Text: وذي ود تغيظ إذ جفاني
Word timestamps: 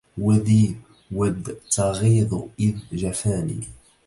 وذي 0.17 0.75
ود 1.15 1.55
تغيظ 1.71 2.43
إذ 2.59 2.75
جفاني 2.93 3.61